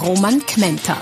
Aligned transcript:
Roman 0.00 0.44
Kmenter. 0.44 1.00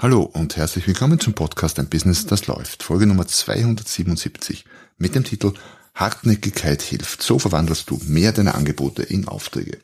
Hallo 0.00 0.22
und 0.22 0.56
herzlich 0.56 0.86
willkommen 0.86 1.18
zum 1.18 1.34
Podcast 1.34 1.78
Ein 1.78 1.88
Business, 1.88 2.26
das 2.26 2.46
läuft. 2.46 2.82
Folge 2.82 3.06
Nummer 3.06 3.26
277 3.26 4.64
mit 4.96 5.14
dem 5.14 5.24
Titel 5.24 5.52
Hartnäckigkeit 5.94 6.82
hilft. 6.82 7.22
So 7.22 7.38
verwandelst 7.38 7.90
du 7.90 8.00
mehr 8.06 8.32
deiner 8.32 8.54
Angebote 8.54 9.02
in 9.02 9.26
Aufträge. 9.26 9.78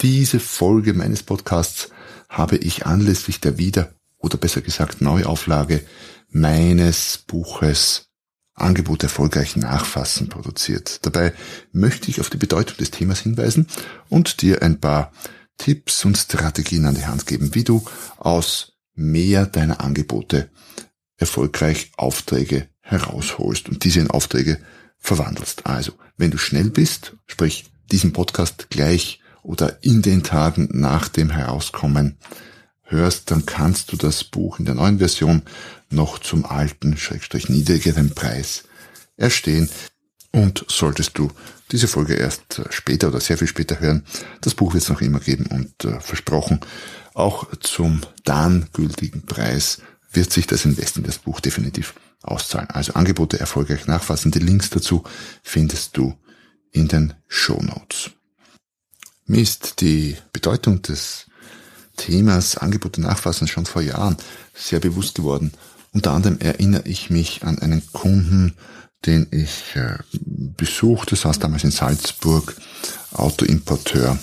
Diese 0.00 0.38
Folge 0.38 0.94
meines 0.94 1.22
Podcasts 1.22 1.90
habe 2.28 2.56
ich 2.56 2.86
anlässlich 2.86 3.40
der 3.40 3.58
Wieder- 3.58 3.94
oder 4.18 4.38
besser 4.38 4.60
gesagt 4.60 5.00
Neuauflage 5.00 5.84
meines 6.30 7.18
Buches 7.26 8.06
Angebot 8.56 9.02
erfolgreich 9.02 9.56
nachfassen 9.56 10.28
produziert. 10.28 11.04
Dabei 11.04 11.32
möchte 11.72 12.10
ich 12.10 12.20
auf 12.20 12.30
die 12.30 12.38
Bedeutung 12.38 12.78
des 12.78 12.90
Themas 12.90 13.20
hinweisen 13.20 13.66
und 14.08 14.42
dir 14.42 14.62
ein 14.62 14.80
paar 14.80 15.12
Tipps 15.58 16.04
und 16.04 16.16
Strategien 16.18 16.86
an 16.86 16.94
die 16.94 17.06
Hand 17.06 17.26
geben, 17.26 17.54
wie 17.54 17.64
du 17.64 17.84
aus 18.16 18.72
mehr 18.94 19.46
deiner 19.46 19.80
Angebote 19.80 20.50
erfolgreich 21.16 21.92
Aufträge 21.96 22.68
herausholst 22.80 23.68
und 23.68 23.84
diese 23.84 24.00
in 24.00 24.10
Aufträge 24.10 24.58
verwandelst. 24.98 25.66
Also, 25.66 25.92
wenn 26.16 26.30
du 26.30 26.38
schnell 26.38 26.70
bist, 26.70 27.16
sprich 27.26 27.70
diesen 27.90 28.12
Podcast 28.12 28.68
gleich 28.70 29.20
oder 29.42 29.82
in 29.82 30.02
den 30.02 30.22
Tagen 30.22 30.68
nach 30.72 31.08
dem 31.08 31.30
Herauskommen 31.30 32.18
hörst, 32.86 33.30
dann 33.30 33.46
kannst 33.46 33.92
du 33.92 33.96
das 33.96 34.24
Buch 34.24 34.58
in 34.58 34.64
der 34.64 34.74
neuen 34.74 34.98
Version 34.98 35.42
noch 35.90 36.18
zum 36.18 36.44
alten, 36.44 36.96
schrägstrich 36.96 37.48
niedrigeren 37.48 38.14
Preis 38.14 38.64
erstehen. 39.16 39.68
Und 40.32 40.64
solltest 40.68 41.18
du 41.18 41.30
diese 41.72 41.88
Folge 41.88 42.14
erst 42.14 42.62
später 42.70 43.08
oder 43.08 43.20
sehr 43.20 43.38
viel 43.38 43.48
später 43.48 43.80
hören, 43.80 44.04
das 44.40 44.54
Buch 44.54 44.74
wird 44.74 44.82
es 44.84 44.90
noch 44.90 45.00
immer 45.00 45.20
geben 45.20 45.46
und 45.46 45.84
äh, 45.84 46.00
versprochen, 46.00 46.60
auch 47.14 47.48
zum 47.60 48.02
dann 48.24 48.68
gültigen 48.72 49.22
Preis 49.22 49.80
wird 50.12 50.32
sich 50.32 50.46
das 50.46 50.64
Invest 50.64 50.98
in 50.98 51.04
das 51.04 51.18
Buch 51.18 51.40
definitiv 51.40 51.94
auszahlen. 52.22 52.68
Also 52.70 52.94
Angebote 52.94 53.40
erfolgreich 53.40 53.86
nachfassen. 53.86 54.30
Die 54.30 54.38
Links 54.38 54.70
dazu 54.70 55.04
findest 55.42 55.96
du 55.96 56.14
in 56.72 56.88
den 56.88 57.14
Show 57.28 57.60
Notes. 57.62 58.10
Mir 59.24 59.40
ist 59.40 59.80
die 59.80 60.16
Bedeutung 60.32 60.82
des 60.82 61.26
Themas 61.96 62.56
Angebote 62.56 63.00
nachfassen 63.00 63.48
schon 63.48 63.66
vor 63.66 63.82
Jahren 63.82 64.16
sehr 64.54 64.80
bewusst 64.80 65.14
geworden. 65.14 65.52
Unter 65.92 66.12
anderem 66.12 66.38
erinnere 66.40 66.86
ich 66.86 67.10
mich 67.10 67.42
an 67.42 67.58
einen 67.58 67.82
Kunden, 67.92 68.54
den 69.04 69.26
ich 69.30 69.74
äh, 69.76 69.98
besuchte, 70.12 71.16
saß 71.16 71.38
damals 71.38 71.64
in 71.64 71.70
Salzburg, 71.70 72.56
Autoimporteur 73.12 74.18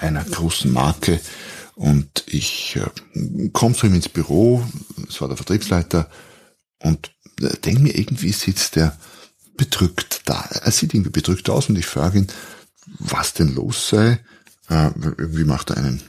einer 0.00 0.24
großen 0.24 0.72
Marke 0.72 1.20
und 1.74 2.24
ich 2.26 2.76
äh, 2.76 3.48
komme 3.50 3.74
zu 3.74 3.86
ihm 3.86 3.94
ins 3.94 4.08
Büro, 4.08 4.64
es 5.08 5.20
war 5.20 5.28
der 5.28 5.36
Vertriebsleiter 5.36 6.08
und 6.78 7.10
äh, 7.40 7.56
denke 7.58 7.82
mir, 7.82 7.98
irgendwie 7.98 8.32
sitzt 8.32 8.76
der 8.76 8.96
bedrückt 9.56 10.22
da. 10.24 10.48
Er 10.62 10.70
sieht 10.70 10.94
irgendwie 10.94 11.10
bedrückt 11.10 11.48
aus 11.48 11.68
und 11.68 11.78
ich 11.78 11.86
frage 11.86 12.18
ihn, 12.18 12.26
was 12.98 13.34
denn 13.34 13.54
los 13.54 13.88
sei. 13.88 14.20
Äh, 14.68 14.90
wie 14.96 15.44
macht 15.44 15.70
er 15.70 15.78
einen 15.78 16.02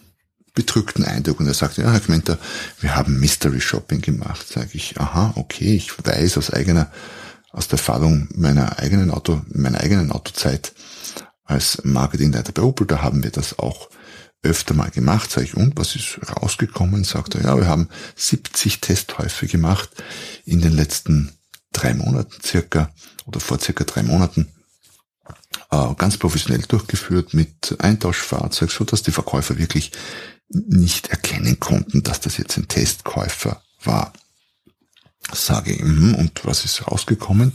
bedrückten 0.55 1.03
Eindruck 1.03 1.39
und 1.39 1.47
er 1.47 1.53
sagt, 1.53 1.77
ja, 1.77 1.91
Herr 1.91 1.99
Kmenter, 1.99 2.39
wir 2.79 2.95
haben 2.95 3.19
Mystery 3.19 3.61
Shopping 3.61 4.01
gemacht. 4.01 4.47
Sage 4.47 4.69
ich, 4.73 4.99
aha, 4.99 5.33
okay, 5.35 5.75
ich 5.75 5.91
weiß 6.03 6.37
aus 6.37 6.51
eigener, 6.51 6.91
aus 7.51 7.67
der 7.67 7.77
Erfahrung 7.77 8.27
meiner 8.33 8.79
eigenen 8.79 9.11
Auto, 9.11 9.41
meiner 9.49 9.81
eigenen 9.81 10.11
Autozeit 10.11 10.73
als 11.43 11.81
Marketingleiter 11.83 12.53
bei 12.53 12.63
Opel, 12.63 12.87
da 12.87 13.01
haben 13.01 13.23
wir 13.23 13.31
das 13.31 13.59
auch 13.59 13.89
öfter 14.41 14.73
mal 14.73 14.89
gemacht. 14.89 15.29
Sag 15.29 15.43
ich, 15.43 15.55
und 15.55 15.77
was 15.77 15.95
ist 15.95 16.19
rausgekommen? 16.41 17.03
Sagt 17.03 17.35
er, 17.35 17.43
ja, 17.43 17.57
wir 17.57 17.67
haben 17.67 17.89
70 18.15 18.81
Testkäufe 18.81 19.47
gemacht 19.47 19.89
in 20.45 20.61
den 20.61 20.73
letzten 20.73 21.33
drei 21.73 21.93
Monaten 21.93 22.41
circa 22.43 22.89
oder 23.25 23.39
vor 23.39 23.59
circa 23.59 23.83
drei 23.83 24.03
Monaten 24.03 24.47
äh, 25.71 25.93
ganz 25.97 26.17
professionell 26.17 26.61
durchgeführt 26.67 27.33
mit 27.33 27.75
Eintauschfahrzeug, 27.79 28.71
so 28.71 28.85
dass 28.85 29.03
die 29.03 29.11
Verkäufer 29.11 29.57
wirklich 29.57 29.91
nicht 30.67 31.07
erkennen 31.07 31.59
konnten, 31.59 32.03
dass 32.03 32.19
das 32.19 32.37
jetzt 32.37 32.57
ein 32.57 32.67
Testkäufer 32.67 33.61
war. 33.83 34.13
Sage 35.33 35.73
ich, 35.73 35.81
mm, 35.81 36.15
und 36.15 36.45
was 36.45 36.65
ist 36.65 36.87
rausgekommen? 36.87 37.53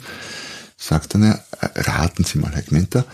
Sagt 0.76 1.14
dann, 1.14 1.22
er, 1.22 1.44
raten 1.60 2.24
Sie 2.24 2.38
mal, 2.38 2.52
Herr 2.52 2.62
Gmenter, 2.62 3.04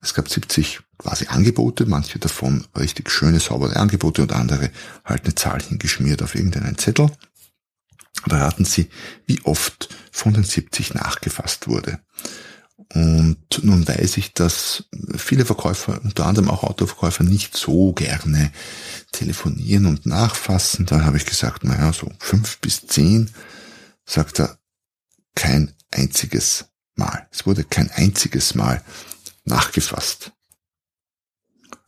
es 0.00 0.14
gab 0.14 0.28
70 0.28 0.80
quasi 0.98 1.26
Angebote, 1.28 1.86
manche 1.86 2.18
davon 2.18 2.66
richtig 2.76 3.10
schöne, 3.10 3.40
saubere 3.40 3.76
Angebote 3.76 4.22
und 4.22 4.32
andere 4.32 4.70
halt 5.04 5.24
eine 5.24 5.34
Zahl 5.34 5.62
hingeschmiert 5.62 6.22
auf 6.22 6.34
irgendeinen 6.34 6.76
Zettel. 6.76 7.10
Aber 8.22 8.40
raten 8.40 8.64
Sie, 8.64 8.88
wie 9.26 9.40
oft 9.44 9.88
von 10.12 10.34
den 10.34 10.44
70 10.44 10.94
nachgefasst 10.94 11.68
wurde. 11.68 12.00
Und 12.92 13.38
nun 13.62 13.86
weiß 13.86 14.16
ich, 14.16 14.34
dass 14.34 14.84
viele 15.16 15.44
Verkäufer, 15.44 16.00
unter 16.02 16.26
anderem 16.26 16.50
auch 16.50 16.64
Autoverkäufer, 16.64 17.24
nicht 17.24 17.56
so 17.56 17.92
gerne 17.92 18.52
telefonieren 19.12 19.86
und 19.86 20.06
nachfassen. 20.06 20.86
Da 20.86 21.04
habe 21.04 21.16
ich 21.16 21.24
gesagt, 21.24 21.64
naja, 21.64 21.92
so 21.92 22.10
fünf 22.18 22.58
bis 22.58 22.86
zehn, 22.86 23.30
sagt 24.04 24.40
er, 24.40 24.58
kein 25.34 25.72
einziges 25.90 26.66
Mal. 26.96 27.26
Es 27.30 27.46
wurde 27.46 27.64
kein 27.64 27.90
einziges 27.90 28.54
Mal 28.54 28.82
nachgefasst. 29.44 30.32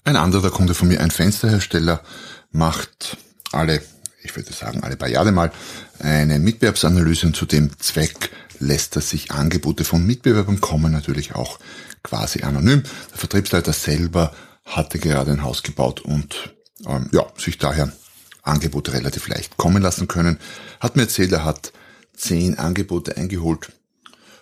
Ein 0.04 0.16
anderer 0.16 0.50
Kunde 0.50 0.74
von 0.74 0.88
mir, 0.88 1.00
ein 1.00 1.10
Fensterhersteller, 1.10 2.02
macht 2.50 3.16
alle, 3.52 3.82
ich 4.22 4.34
würde 4.36 4.52
sagen, 4.52 4.82
alle 4.82 4.96
paar 4.96 5.08
Jahre 5.08 5.32
mal 5.32 5.52
eine 5.98 6.38
Mitbewerbsanalyse 6.38 7.26
und 7.26 7.36
zu 7.36 7.46
dem 7.46 7.76
Zweck 7.78 8.30
lässt 8.58 8.96
er 8.96 9.02
sich 9.02 9.30
Angebote 9.30 9.84
von 9.84 10.04
Mitbewerbern 10.04 10.60
kommen, 10.60 10.92
natürlich 10.92 11.34
auch 11.34 11.58
quasi 12.02 12.42
anonym. 12.42 12.82
Der 13.10 13.18
Vertriebsleiter 13.18 13.72
selber 13.72 14.32
hatte 14.64 14.98
gerade 14.98 15.32
ein 15.32 15.42
Haus 15.42 15.62
gebaut 15.62 16.00
und 16.00 16.54
ähm, 16.86 17.08
ja, 17.12 17.26
sich 17.36 17.58
daher 17.58 17.92
Angebote 18.42 18.92
relativ 18.92 19.28
leicht 19.28 19.56
kommen 19.56 19.82
lassen 19.82 20.08
können. 20.08 20.38
Hat 20.80 20.96
mir 20.96 21.02
erzählt, 21.02 21.32
er 21.32 21.44
hat 21.44 21.72
zehn 22.14 22.58
Angebote 22.58 23.16
eingeholt 23.16 23.72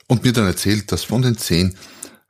und 0.06 0.24
mir 0.24 0.32
dann 0.32 0.46
erzählt, 0.46 0.92
dass 0.92 1.04
von 1.04 1.22
den 1.22 1.36
zehn 1.36 1.76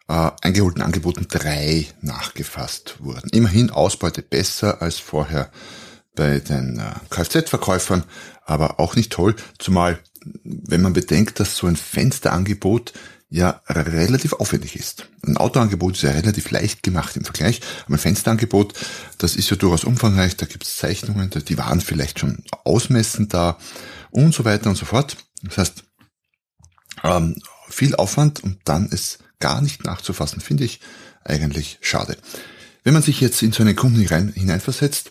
äh, 0.09 0.31
eingeholten 0.43 0.83
Angeboten 0.83 1.27
drei 1.29 1.87
nachgefasst 2.01 2.97
wurden. 3.01 3.31
Immerhin 3.31 3.71
Ausbeute 3.71 4.23
besser 4.23 4.83
als 4.83 4.99
vorher 4.99 5.51
bei 6.15 6.39
den 6.41 6.79
äh, 6.79 6.93
Kfz-Verkäufern, 7.11 8.05
aber 8.45 8.79
auch 8.79 8.97
nicht 8.97 9.13
toll, 9.13 9.35
zumal 9.59 9.99
wenn 10.45 10.83
man 10.83 10.93
bedenkt, 10.93 11.41
dass 11.41 11.57
so 11.57 11.67
ein 11.67 11.77
Fensterangebot 11.77 12.93
ja 13.31 13.61
relativ 13.69 14.35
aufwendig 14.35 14.77
ist. 14.77 15.09
Ein 15.27 15.37
Autoangebot 15.37 15.97
ist 15.97 16.03
ja 16.03 16.13
relativ 16.13 16.51
leicht 16.51 16.83
gemacht 16.83 17.17
im 17.17 17.25
Vergleich, 17.25 17.61
aber 17.85 17.97
ein 17.97 17.99
Fensterangebot, 17.99 18.75
das 19.19 19.35
ist 19.35 19.51
ja 19.51 19.57
durchaus 19.57 19.85
umfangreich, 19.85 20.37
da 20.37 20.47
gibt 20.47 20.65
es 20.65 20.77
Zeichnungen, 20.77 21.31
die 21.31 21.59
waren 21.59 21.81
vielleicht 21.81 22.21
schon 22.21 22.45
ausmessend 22.65 23.35
da 23.35 23.59
und 24.11 24.33
so 24.35 24.45
weiter 24.45 24.71
und 24.71 24.77
so 24.77 24.87
fort. 24.87 25.17
Das 25.43 25.59
heißt, 25.59 25.85
ähm, 27.03 27.37
viel 27.69 27.97
Aufwand 27.97 28.43
und 28.45 28.59
dann 28.65 28.89
es 28.93 29.19
gar 29.41 29.61
nicht 29.61 29.85
nachzufassen, 29.85 30.41
finde 30.41 30.65
ich 30.65 30.81
eigentlich 31.25 31.79
schade. 31.81 32.17
Wenn 32.85 32.93
man 32.93 33.03
sich 33.03 33.21
jetzt 33.21 33.43
in 33.43 33.53
so 33.53 33.63
einen 33.63 33.77
Kunden 33.77 33.99
hineinversetzt, 33.99 35.11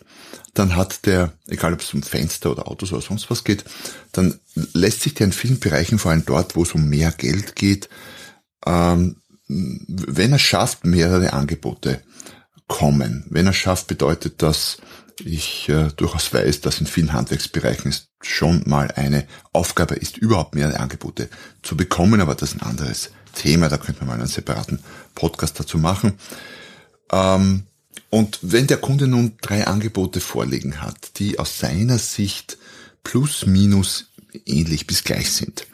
dann 0.54 0.76
hat 0.76 1.06
der, 1.06 1.32
egal 1.48 1.74
ob 1.74 1.80
es 1.80 1.92
um 1.92 2.02
Fenster 2.02 2.52
oder 2.52 2.68
Autos 2.68 2.92
oder 2.92 3.02
sonst 3.02 3.28
was 3.30 3.42
geht, 3.42 3.64
dann 4.12 4.38
lässt 4.72 5.02
sich 5.02 5.14
der 5.14 5.26
in 5.26 5.32
vielen 5.32 5.58
Bereichen, 5.58 5.98
vor 5.98 6.12
allem 6.12 6.24
dort, 6.24 6.54
wo 6.54 6.62
es 6.62 6.72
um 6.72 6.88
mehr 6.88 7.10
Geld 7.10 7.56
geht, 7.56 7.88
ähm, 8.64 9.16
wenn 9.48 10.32
er 10.32 10.38
schafft, 10.38 10.84
mehrere 10.84 11.32
Angebote 11.32 12.00
kommen. 12.68 13.26
Wenn 13.28 13.46
er 13.46 13.52
schafft, 13.52 13.88
bedeutet 13.88 14.40
das, 14.40 14.78
ich 15.24 15.68
äh, 15.68 15.88
durchaus 15.96 16.32
weiß, 16.32 16.60
dass 16.60 16.80
in 16.80 16.86
vielen 16.86 17.12
Handwerksbereichen 17.12 17.90
es 17.90 18.08
schon 18.22 18.62
mal 18.66 18.90
eine 18.92 19.26
Aufgabe 19.52 19.96
ist, 19.96 20.16
überhaupt 20.16 20.54
mehrere 20.54 20.80
Angebote 20.80 21.28
zu 21.62 21.76
bekommen, 21.76 22.20
aber 22.20 22.34
das 22.36 22.52
ist 22.52 22.62
ein 22.62 22.68
anderes 22.68 23.10
Thema, 23.34 23.68
da 23.68 23.78
könnte 23.78 24.00
man 24.00 24.08
mal 24.08 24.14
einen 24.14 24.26
separaten 24.28 24.78
Podcast 25.14 25.58
dazu 25.58 25.78
machen. 25.78 26.14
Ähm, 27.10 27.64
Und 28.10 28.38
wenn 28.42 28.68
der 28.68 28.78
Kunde 28.78 29.08
nun 29.08 29.32
drei 29.40 29.66
Angebote 29.66 30.20
vorliegen 30.20 30.80
hat, 30.80 31.18
die 31.18 31.40
aus 31.40 31.58
seiner 31.58 31.98
Sicht 31.98 32.58
plus 33.02 33.44
minus 33.44 34.06
ähnlich 34.46 34.86
bis 34.86 35.02
gleich 35.02 35.32
sind, 35.32 35.66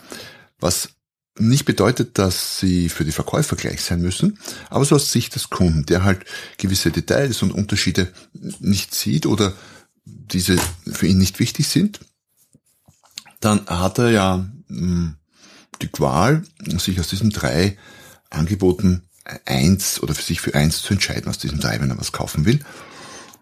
was 0.59 0.91
nicht 1.39 1.65
bedeutet, 1.65 2.19
dass 2.19 2.59
sie 2.59 2.89
für 2.89 3.05
die 3.05 3.13
Verkäufer 3.13 3.57
gleich 3.57 3.83
sein 3.83 4.01
müssen, 4.01 4.39
aber 4.71 4.85
so 4.87 4.97
aus 4.97 5.13
Sicht 5.13 5.35
des 5.35 5.51
Kunden, 5.51 5.85
der 5.85 6.03
halt 6.03 6.25
gewisse 6.57 6.91
Details 6.91 7.43
und 7.43 7.53
Unterschiede 7.53 8.09
nicht 8.61 8.95
sieht 8.95 9.27
oder 9.27 9.53
diese 10.05 10.57
für 10.91 11.07
ihn 11.07 11.19
nicht 11.19 11.39
wichtig 11.41 11.69
sind, 11.69 12.01
dann 13.41 13.67
hat 13.67 13.99
er 13.99 14.11
ja 14.11 14.51
hm, 14.69 15.17
die 15.83 15.89
Qual, 15.89 16.43
sich 16.79 16.99
aus 17.01 17.09
diesen 17.09 17.31
drei 17.31 17.77
Angeboten 18.31 19.03
eins 19.47 20.03
oder 20.03 20.15
für 20.15 20.23
sich 20.23 20.41
für 20.41 20.55
eins 20.55 20.83
zu 20.83 20.93
entscheiden 20.93 21.29
aus 21.29 21.39
diesen 21.39 21.61
drei, 21.61 21.81
wenn 21.81 21.91
er 21.91 21.99
was 21.99 22.13
kaufen 22.13 22.45
will. 22.45 22.61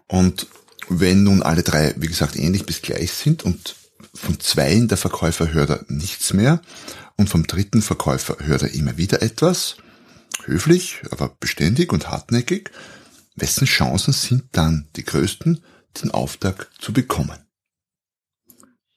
Und 0.07 0.47
wenn 0.89 1.23
nun 1.23 1.43
alle 1.43 1.63
drei, 1.63 1.93
wie 1.97 2.07
gesagt, 2.07 2.35
ähnlich 2.35 2.65
bis 2.65 2.81
gleich 2.81 3.11
sind 3.11 3.43
und 3.43 3.75
von 4.13 4.39
zweien 4.39 4.87
der 4.87 4.97
Verkäufer 4.97 5.53
hört 5.53 5.69
er 5.69 5.85
nichts 5.87 6.33
mehr 6.33 6.61
und 7.15 7.29
vom 7.29 7.45
dritten 7.45 7.81
Verkäufer 7.81 8.37
hört 8.39 8.63
er 8.63 8.73
immer 8.73 8.97
wieder 8.97 9.21
etwas, 9.21 9.77
höflich, 10.45 11.01
aber 11.11 11.35
beständig 11.39 11.93
und 11.93 12.09
hartnäckig, 12.09 12.71
wessen 13.35 13.67
Chancen 13.67 14.13
sind 14.13 14.45
dann 14.53 14.87
die 14.95 15.03
größten, 15.03 15.63
den 16.01 16.11
Auftrag 16.11 16.69
zu 16.79 16.91
bekommen? 16.91 17.37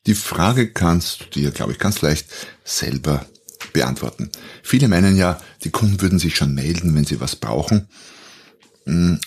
Die 0.06 0.14
Frage 0.14 0.72
kannst 0.72 1.20
du 1.20 1.24
dir, 1.26 1.50
glaube 1.52 1.72
ich, 1.72 1.78
ganz 1.78 2.00
leicht 2.00 2.26
selber 2.64 3.24
beantworten. 3.72 4.30
Viele 4.62 4.88
meinen 4.88 5.16
ja, 5.16 5.40
die 5.64 5.70
Kunden 5.70 6.00
würden 6.00 6.18
sich 6.18 6.36
schon 6.36 6.54
melden, 6.54 6.94
wenn 6.94 7.04
sie 7.04 7.20
was 7.20 7.36
brauchen. 7.36 7.88
Hm, 8.84 9.20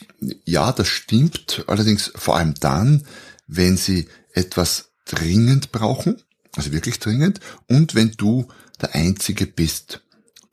ja, 0.46 0.72
das 0.72 0.88
stimmt, 0.88 1.64
allerdings 1.68 2.12
vor 2.16 2.38
allem 2.38 2.56
dann, 2.60 3.04
wenn 3.48 3.78
sie 3.78 4.08
etwas 4.34 4.90
dringend 5.06 5.72
brauchen, 5.72 6.22
also 6.56 6.72
wirklich 6.72 7.00
dringend, 7.00 7.40
und 7.68 7.96
wenn 7.96 8.12
du 8.12 8.48
der 8.82 8.96
Einzige 8.96 9.46
bist, 9.46 10.02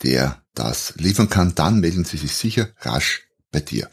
der 0.02 0.43
das 0.55 0.94
liefern 0.96 1.29
kann, 1.29 1.55
dann 1.55 1.81
melden 1.81 2.05
sie 2.05 2.17
sich 2.17 2.34
sicher 2.34 2.69
rasch 2.81 3.23
bei 3.50 3.61
dir. 3.61 3.88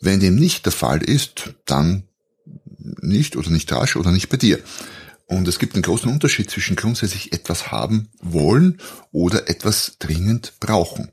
Wenn 0.00 0.20
dem 0.20 0.36
nicht 0.36 0.64
der 0.66 0.72
Fall 0.72 1.02
ist, 1.02 1.54
dann 1.64 2.04
nicht 3.00 3.36
oder 3.36 3.50
nicht 3.50 3.70
rasch 3.72 3.96
oder 3.96 4.12
nicht 4.12 4.28
bei 4.28 4.36
dir. 4.36 4.58
Und 5.28 5.46
es 5.46 5.58
gibt 5.58 5.74
einen 5.74 5.82
großen 5.82 6.10
Unterschied 6.10 6.50
zwischen 6.50 6.74
grundsätzlich 6.74 7.34
etwas 7.34 7.70
haben 7.70 8.08
wollen 8.22 8.78
oder 9.12 9.48
etwas 9.48 9.96
dringend 9.98 10.54
brauchen. 10.58 11.12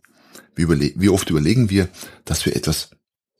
Wie, 0.55 0.69
wie 0.69 1.09
oft 1.09 1.29
überlegen 1.29 1.69
wir, 1.69 1.89
dass 2.23 2.45
wir 2.45 2.55
etwas 2.55 2.91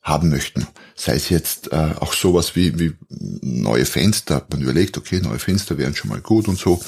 haben 0.02 0.28
möchten. 0.28 0.66
Sei 0.94 1.14
es 1.14 1.30
jetzt 1.30 1.72
äh, 1.72 1.94
auch 1.98 2.12
sowas 2.12 2.54
wie, 2.56 2.78
wie 2.78 2.92
neue 3.08 3.86
Fenster. 3.86 4.46
Man 4.50 4.60
überlegt, 4.60 4.98
okay, 4.98 5.18
neue 5.20 5.38
Fenster 5.38 5.78
wären 5.78 5.96
schon 5.96 6.10
mal 6.10 6.20
gut 6.20 6.46
und 6.46 6.58
so. 6.58 6.80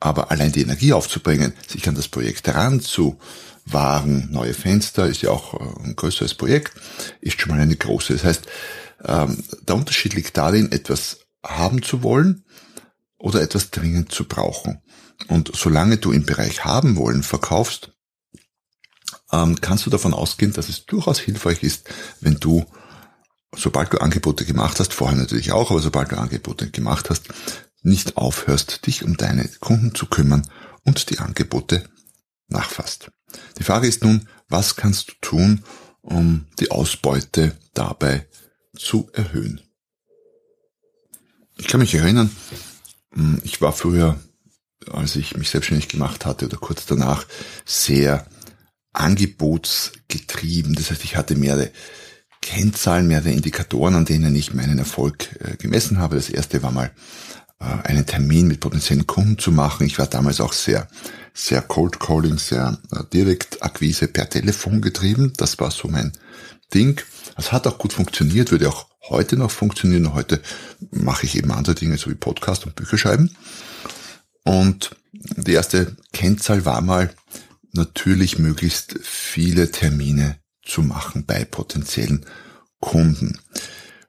Aber 0.00 0.30
allein 0.30 0.52
die 0.52 0.62
Energie 0.62 0.92
aufzubringen, 0.92 1.54
sich 1.66 1.88
an 1.88 1.94
das 1.94 2.08
Projekt 2.08 2.46
heranzuwagen, 2.46 4.30
neue 4.30 4.54
Fenster 4.54 5.06
ist 5.06 5.22
ja 5.22 5.30
auch 5.30 5.54
äh, 5.54 5.84
ein 5.84 5.96
größeres 5.96 6.34
Projekt, 6.34 6.74
ist 7.22 7.40
schon 7.40 7.52
mal 7.52 7.60
eine 7.60 7.74
große. 7.74 8.12
Das 8.12 8.24
heißt, 8.24 8.42
ähm, 9.02 9.42
der 9.66 9.76
Unterschied 9.76 10.12
liegt 10.12 10.36
darin, 10.36 10.70
etwas 10.72 11.20
haben 11.42 11.82
zu 11.82 12.02
wollen 12.02 12.44
oder 13.20 13.42
etwas 13.42 13.70
dringend 13.70 14.12
zu 14.12 14.24
brauchen. 14.24 14.82
Und 15.28 15.52
solange 15.54 15.98
du 15.98 16.10
im 16.10 16.24
Bereich 16.24 16.64
haben 16.64 16.96
wollen 16.96 17.22
verkaufst, 17.22 17.92
ähm, 19.30 19.60
kannst 19.60 19.86
du 19.86 19.90
davon 19.90 20.14
ausgehen, 20.14 20.52
dass 20.52 20.68
es 20.68 20.86
durchaus 20.86 21.20
hilfreich 21.20 21.62
ist, 21.62 21.88
wenn 22.20 22.40
du, 22.40 22.64
sobald 23.54 23.92
du 23.92 23.98
Angebote 23.98 24.44
gemacht 24.44 24.80
hast, 24.80 24.94
vorher 24.94 25.18
natürlich 25.18 25.52
auch, 25.52 25.70
aber 25.70 25.80
sobald 25.80 26.10
du 26.10 26.18
Angebote 26.18 26.70
gemacht 26.70 27.10
hast, 27.10 27.28
nicht 27.82 28.16
aufhörst, 28.16 28.86
dich 28.86 29.04
um 29.04 29.16
deine 29.16 29.48
Kunden 29.60 29.94
zu 29.94 30.06
kümmern 30.06 30.48
und 30.84 31.10
die 31.10 31.18
Angebote 31.18 31.84
nachfasst. 32.48 33.10
Die 33.58 33.62
Frage 33.62 33.86
ist 33.86 34.02
nun, 34.02 34.28
was 34.48 34.76
kannst 34.76 35.08
du 35.08 35.12
tun, 35.20 35.64
um 36.00 36.46
die 36.58 36.70
Ausbeute 36.70 37.56
dabei 37.74 38.26
zu 38.76 39.10
erhöhen? 39.12 39.60
Ich 41.58 41.66
kann 41.66 41.80
mich 41.80 41.94
erinnern, 41.94 42.34
ich 43.42 43.60
war 43.60 43.72
früher, 43.72 44.18
als 44.90 45.16
ich 45.16 45.36
mich 45.36 45.50
selbstständig 45.50 45.88
gemacht 45.88 46.24
hatte 46.26 46.46
oder 46.46 46.56
kurz 46.56 46.86
danach, 46.86 47.26
sehr 47.64 48.26
angebotsgetrieben. 48.92 50.74
Das 50.74 50.90
heißt, 50.90 51.04
ich 51.04 51.16
hatte 51.16 51.36
mehrere 51.36 51.70
Kennzahlen, 52.42 53.06
mehrere 53.06 53.30
Indikatoren, 53.30 53.94
an 53.94 54.04
denen 54.04 54.34
ich 54.34 54.54
meinen 54.54 54.78
Erfolg 54.78 55.28
äh, 55.40 55.56
gemessen 55.56 55.98
habe. 55.98 56.16
Das 56.16 56.30
erste 56.30 56.62
war 56.62 56.72
mal 56.72 56.90
äh, 57.60 57.64
einen 57.64 58.06
Termin 58.06 58.48
mit 58.48 58.60
potenziellen 58.60 59.06
Kunden 59.06 59.38
zu 59.38 59.52
machen. 59.52 59.86
Ich 59.86 59.98
war 59.98 60.06
damals 60.06 60.40
auch 60.40 60.52
sehr, 60.52 60.88
sehr 61.34 61.62
Cold 61.62 62.00
Calling, 62.00 62.38
sehr 62.38 62.78
äh, 62.92 63.04
Direktakquise 63.12 64.08
per 64.08 64.28
Telefon 64.28 64.80
getrieben. 64.80 65.32
Das 65.36 65.58
war 65.58 65.70
so 65.70 65.88
mein 65.88 66.12
Ding. 66.72 67.00
Es 67.36 67.52
hat 67.52 67.66
auch 67.66 67.78
gut 67.78 67.92
funktioniert, 67.92 68.50
würde 68.50 68.68
auch 68.68 68.89
heute 69.08 69.36
noch 69.36 69.50
funktionieren. 69.50 70.14
Heute 70.14 70.40
mache 70.90 71.26
ich 71.26 71.36
eben 71.36 71.52
andere 71.52 71.74
Dinge, 71.74 71.96
so 71.96 72.10
wie 72.10 72.14
Podcast 72.14 72.66
und 72.66 72.76
Bücher 72.76 72.98
schreiben. 72.98 73.34
Und 74.44 74.96
die 75.12 75.52
erste 75.52 75.96
Kennzahl 76.12 76.64
war 76.64 76.80
mal 76.80 77.10
natürlich 77.72 78.38
möglichst 78.38 78.98
viele 79.02 79.70
Termine 79.70 80.38
zu 80.62 80.82
machen 80.82 81.24
bei 81.24 81.44
potenziellen 81.44 82.26
Kunden. 82.80 83.38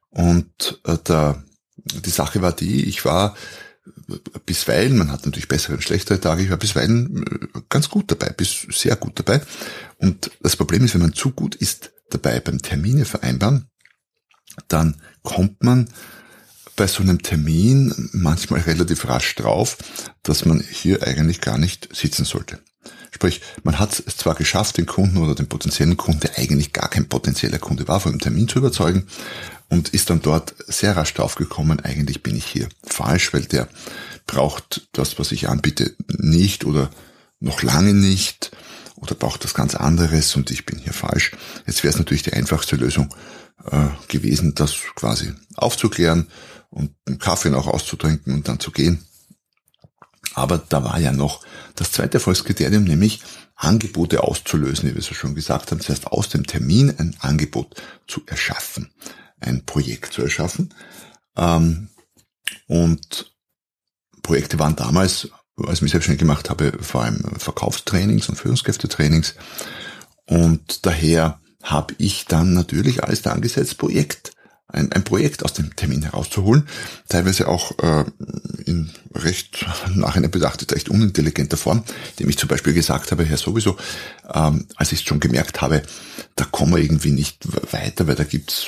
Und 0.09 0.81
äh, 0.85 0.97
da, 1.03 1.43
die 1.75 2.09
Sache 2.09 2.41
war 2.41 2.53
die, 2.53 2.85
ich 2.85 3.05
war 3.05 3.35
bisweilen, 4.45 4.97
man 4.97 5.11
hat 5.11 5.25
natürlich 5.25 5.47
bessere 5.47 5.73
und 5.73 5.83
schlechtere 5.83 6.19
Tage, 6.19 6.43
ich 6.43 6.49
war 6.49 6.57
bisweilen 6.57 7.25
äh, 7.55 7.61
ganz 7.69 7.89
gut 7.89 8.11
dabei, 8.11 8.29
bis 8.29 8.67
sehr 8.69 8.95
gut 8.95 9.17
dabei. 9.17 9.41
Und 9.97 10.31
das 10.41 10.55
Problem 10.55 10.83
ist, 10.83 10.93
wenn 10.93 11.01
man 11.01 11.13
zu 11.13 11.31
gut 11.31 11.55
ist 11.55 11.91
dabei 12.09 12.39
beim 12.39 12.61
Termine 12.61 13.05
vereinbaren, 13.05 13.70
dann 14.67 14.95
kommt 15.23 15.63
man 15.63 15.87
bei 16.75 16.87
so 16.87 17.03
einem 17.03 17.21
Termin 17.21 18.09
manchmal 18.13 18.61
relativ 18.61 19.07
rasch 19.07 19.35
drauf, 19.35 19.77
dass 20.23 20.45
man 20.45 20.61
hier 20.61 21.03
eigentlich 21.03 21.41
gar 21.41 21.57
nicht 21.57 21.89
sitzen 21.95 22.25
sollte. 22.25 22.59
Sprich, 23.11 23.41
man 23.63 23.77
hat 23.77 24.01
es 24.05 24.17
zwar 24.17 24.35
geschafft, 24.35 24.77
den 24.77 24.85
Kunden 24.85 25.17
oder 25.17 25.35
den 25.35 25.47
potenziellen 25.47 25.97
Kunden, 25.97 26.21
der 26.21 26.37
eigentlich 26.37 26.71
gar 26.71 26.89
kein 26.89 27.09
potenzieller 27.09 27.59
Kunde 27.59 27.87
war, 27.87 27.99
von 27.99 28.13
dem 28.13 28.21
Termin 28.21 28.47
zu 28.47 28.59
überzeugen 28.59 29.05
und 29.69 29.89
ist 29.89 30.09
dann 30.09 30.21
dort 30.21 30.55
sehr 30.67 30.95
rasch 30.95 31.13
draufgekommen, 31.13 31.81
eigentlich 31.81 32.23
bin 32.23 32.35
ich 32.35 32.45
hier 32.45 32.69
falsch, 32.83 33.33
weil 33.33 33.43
der 33.43 33.67
braucht 34.27 34.87
das, 34.93 35.19
was 35.19 35.31
ich 35.31 35.49
anbiete, 35.49 35.93
nicht 36.07 36.65
oder 36.65 36.89
noch 37.39 37.63
lange 37.63 37.93
nicht 37.93 38.51
oder 38.95 39.15
braucht 39.15 39.43
das 39.43 39.53
ganz 39.53 39.75
anderes 39.75 40.35
und 40.35 40.51
ich 40.51 40.65
bin 40.65 40.79
hier 40.79 40.93
falsch. 40.93 41.31
Jetzt 41.65 41.83
wäre 41.83 41.93
es 41.93 41.99
natürlich 41.99 42.23
die 42.23 42.33
einfachste 42.33 42.75
Lösung, 42.75 43.13
äh, 43.69 43.87
gewesen, 44.07 44.55
das 44.55 44.75
quasi 44.95 45.33
aufzuklären 45.55 46.27
und 46.69 46.95
einen 47.05 47.19
Kaffee 47.19 47.49
noch 47.49 47.67
auszutrinken 47.67 48.33
und 48.33 48.47
dann 48.47 48.59
zu 48.59 48.71
gehen. 48.71 49.05
Aber 50.33 50.57
da 50.57 50.83
war 50.83 50.99
ja 50.99 51.11
noch 51.11 51.41
das 51.75 51.91
zweite 51.91 52.15
Erfolgskriterium, 52.15 52.83
nämlich 52.83 53.21
Angebote 53.55 54.23
auszulösen, 54.23 54.89
wie 54.89 54.93
wir 54.93 54.99
es 54.99 55.09
ja 55.09 55.15
schon 55.15 55.35
gesagt 55.35 55.71
haben. 55.71 55.79
Das 55.79 55.89
heißt, 55.89 56.07
aus 56.07 56.29
dem 56.29 56.47
Termin 56.47 56.93
ein 56.97 57.15
Angebot 57.19 57.75
zu 58.07 58.21
erschaffen, 58.25 58.91
ein 59.39 59.65
Projekt 59.65 60.13
zu 60.13 60.21
erschaffen. 60.21 60.73
Ähm, 61.35 61.89
und 62.67 63.35
Projekte 64.23 64.57
waren 64.59 64.75
damals, 64.75 65.29
als 65.57 65.75
ich 65.75 65.81
mich 65.81 65.91
selbstständig 65.91 66.19
gemacht 66.19 66.49
habe, 66.49 66.73
vor 66.81 67.03
allem 67.03 67.23
Verkaufstrainings 67.37 68.29
und 68.29 68.35
Führungskräftetrainings. 68.35 69.35
Und 70.25 70.85
daher 70.85 71.39
habe 71.63 71.93
ich 71.97 72.25
dann 72.25 72.53
natürlich 72.53 73.03
alles 73.03 73.21
da 73.21 73.31
angesetzt, 73.31 73.77
Projekt, 73.77 74.33
ein, 74.71 74.91
ein 74.91 75.03
Projekt 75.03 75.43
aus 75.43 75.53
dem 75.53 75.75
Termin 75.75 76.03
herauszuholen, 76.03 76.67
teilweise 77.09 77.47
auch 77.47 77.77
äh, 77.79 78.05
in 78.65 78.89
recht 79.13 79.65
nachhinein 79.93 80.31
bedachtet 80.31 80.73
recht 80.73 80.89
unintelligenter 80.89 81.57
Form, 81.57 81.83
dem 82.19 82.29
ich 82.29 82.37
zum 82.37 82.49
Beispiel 82.49 82.73
gesagt 82.73 83.11
habe, 83.11 83.25
ja 83.25 83.37
sowieso, 83.37 83.77
ähm, 84.33 84.65
als 84.75 84.91
ich 84.91 85.01
schon 85.01 85.19
gemerkt 85.19 85.61
habe, 85.61 85.83
da 86.35 86.45
kommen 86.45 86.73
wir 86.73 86.81
irgendwie 86.81 87.11
nicht 87.11 87.47
weiter, 87.73 88.07
weil 88.07 88.15
da 88.15 88.23
gibt's 88.23 88.67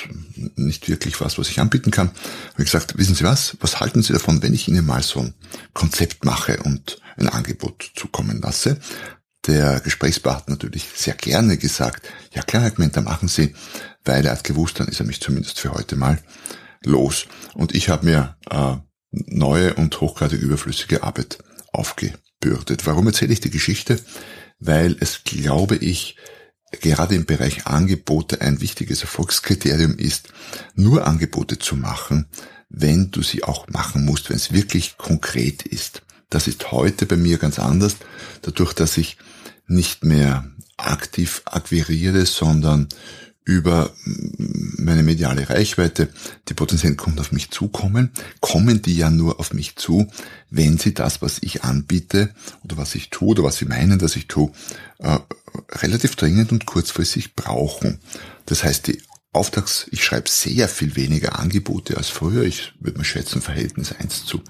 nicht 0.55 0.89
wirklich 0.89 1.19
was, 1.21 1.37
was 1.37 1.49
ich 1.49 1.59
anbieten 1.59 1.91
kann, 1.91 2.09
habe 2.09 2.63
ich 2.63 2.65
gesagt, 2.65 2.97
wissen 2.97 3.15
Sie 3.15 3.23
was, 3.23 3.57
was 3.61 3.79
halten 3.79 4.03
Sie 4.03 4.13
davon, 4.13 4.41
wenn 4.41 4.53
ich 4.53 4.67
Ihnen 4.67 4.85
mal 4.85 5.03
so 5.03 5.21
ein 5.21 5.33
Konzept 5.73 6.25
mache 6.25 6.61
und 6.63 6.99
ein 7.17 7.29
Angebot 7.29 7.91
zukommen 7.95 8.41
lasse? 8.41 8.77
Der 9.47 9.79
Gesprächspartner 9.81 10.53
natürlich 10.53 10.87
sehr 10.95 11.15
gerne 11.15 11.57
gesagt, 11.57 12.07
ja 12.33 12.41
klar, 12.41 12.63
Herr 12.63 12.71
Gmenter, 12.71 13.01
machen 13.01 13.27
Sie, 13.27 13.53
weil 14.05 14.25
er 14.25 14.33
hat 14.33 14.43
gewusst, 14.43 14.79
dann 14.79 14.87
ist 14.87 14.99
er 14.99 15.05
mich 15.05 15.21
zumindest 15.21 15.59
für 15.59 15.73
heute 15.73 15.95
mal 15.95 16.19
los. 16.83 17.25
Und 17.53 17.75
ich 17.75 17.89
habe 17.89 18.05
mir 18.05 18.37
äh, 18.49 18.75
neue 19.11 19.73
und 19.75 19.99
hochgradig 20.01 20.41
überflüssige 20.41 21.03
Arbeit 21.03 21.39
aufgebürdet. 21.71 22.85
Warum 22.85 23.07
erzähle 23.07 23.33
ich 23.33 23.41
die 23.41 23.49
Geschichte? 23.49 23.99
Weil 24.59 24.95
es, 24.99 25.23
glaube 25.23 25.75
ich, 25.75 26.17
gerade 26.81 27.15
im 27.15 27.25
Bereich 27.25 27.67
Angebote 27.67 28.41
ein 28.41 28.61
wichtiges 28.61 29.01
Erfolgskriterium 29.01 29.97
ist, 29.97 30.29
nur 30.75 31.05
Angebote 31.05 31.59
zu 31.59 31.75
machen, 31.75 32.27
wenn 32.69 33.11
du 33.11 33.21
sie 33.21 33.43
auch 33.43 33.67
machen 33.67 34.05
musst, 34.05 34.29
wenn 34.29 34.37
es 34.37 34.51
wirklich 34.51 34.97
konkret 34.97 35.63
ist. 35.63 36.01
Das 36.33 36.47
ist 36.47 36.71
heute 36.71 37.05
bei 37.05 37.15
mir 37.15 37.37
ganz 37.37 37.59
anders, 37.59 37.97
dadurch, 38.41 38.73
dass 38.73 38.97
ich 38.97 39.17
nicht 39.67 40.03
mehr 40.03 40.49
aktiv 40.77 41.43
akquiriere, 41.45 42.25
sondern 42.25 42.87
über 43.45 43.91
meine 44.03 45.03
mediale 45.03 45.47
Reichweite 45.47 46.09
die 46.49 46.55
potenziellen 46.55 46.97
Kunden 46.97 47.19
auf 47.19 47.31
mich 47.31 47.51
zukommen, 47.51 48.09
kommen 48.39 48.81
die 48.81 48.97
ja 48.97 49.11
nur 49.11 49.39
auf 49.39 49.53
mich 49.53 49.75
zu, 49.75 50.07
wenn 50.49 50.79
sie 50.79 50.95
das, 50.95 51.21
was 51.21 51.37
ich 51.41 51.63
anbiete 51.63 52.33
oder 52.63 52.77
was 52.77 52.95
ich 52.95 53.11
tue 53.11 53.29
oder 53.29 53.43
was 53.43 53.57
sie 53.57 53.65
meinen, 53.65 53.99
dass 53.99 54.15
ich 54.15 54.27
tue, 54.27 54.51
äh, 54.99 55.19
relativ 55.71 56.15
dringend 56.15 56.51
und 56.51 56.65
kurzfristig 56.65 57.35
brauchen. 57.35 57.99
Das 58.47 58.63
heißt, 58.63 58.87
die 58.87 59.03
Auftrags, 59.33 59.87
ich 59.89 60.03
schreibe 60.03 60.29
sehr 60.29 60.69
viel 60.69 60.95
weniger 60.95 61.39
Angebote 61.39 61.97
als 61.97 62.09
früher. 62.09 62.43
Ich 62.43 62.73
würde 62.79 62.99
mal 62.99 63.03
schätzen, 63.03 63.41
Verhältnis 63.41 63.91
1 63.91 64.25
zu 64.25 64.41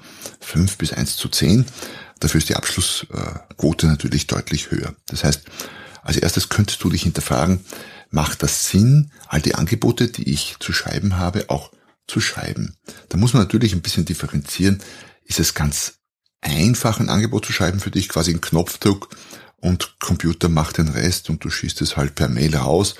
5 0.41 0.77
bis 0.77 0.91
1 0.91 1.15
zu 1.15 1.29
10. 1.29 1.65
Dafür 2.19 2.39
ist 2.39 2.49
die 2.49 2.55
Abschlussquote 2.55 3.87
natürlich 3.87 4.27
deutlich 4.27 4.71
höher. 4.71 4.93
Das 5.07 5.23
heißt, 5.23 5.43
als 6.03 6.17
erstes 6.17 6.49
könntest 6.49 6.83
du 6.83 6.89
dich 6.89 7.03
hinterfragen, 7.03 7.61
macht 8.09 8.43
das 8.43 8.67
Sinn, 8.67 9.11
all 9.27 9.41
die 9.41 9.55
Angebote, 9.55 10.09
die 10.09 10.29
ich 10.29 10.57
zu 10.59 10.73
schreiben 10.73 11.17
habe, 11.17 11.49
auch 11.49 11.71
zu 12.05 12.19
schreiben? 12.19 12.75
Da 13.07 13.17
muss 13.17 13.33
man 13.33 13.43
natürlich 13.43 13.73
ein 13.73 13.81
bisschen 13.81 14.05
differenzieren. 14.05 14.83
Ist 15.23 15.39
es 15.39 15.53
ganz 15.53 15.95
einfach, 16.41 16.99
ein 16.99 17.09
Angebot 17.09 17.45
zu 17.45 17.53
schreiben 17.53 17.79
für 17.79 17.91
dich, 17.91 18.09
quasi 18.09 18.31
ein 18.31 18.41
Knopfdruck 18.41 19.15
und 19.61 19.97
Computer 20.01 20.49
macht 20.49 20.77
den 20.77 20.89
Rest 20.89 21.29
und 21.29 21.43
du 21.45 21.49
schießt 21.49 21.81
es 21.81 21.95
halt 21.95 22.15
per 22.15 22.27
Mail 22.27 22.57
raus 22.57 22.95